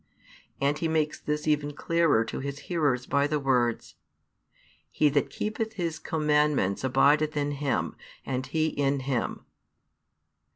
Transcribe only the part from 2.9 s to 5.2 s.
by the words, He